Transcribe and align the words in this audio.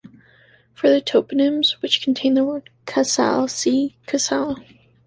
For 0.73 0.89
the 0.89 0.99
toponyms 0.99 1.73
which 1.83 2.01
contain 2.01 2.33
the 2.33 2.43
word 2.43 2.71
“casale”, 2.87 3.47
see 3.47 3.97
“Casale” 4.07 4.57